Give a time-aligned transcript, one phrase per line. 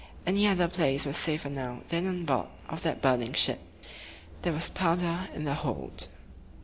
[0.25, 3.59] Any other place was safer now than on board of that burning ship.
[4.41, 6.07] There was powder in the hold.